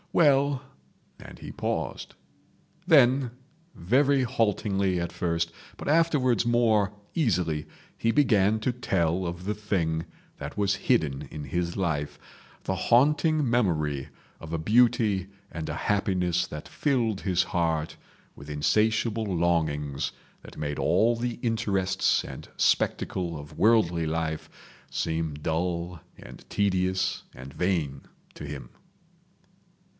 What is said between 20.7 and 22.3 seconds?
all the interests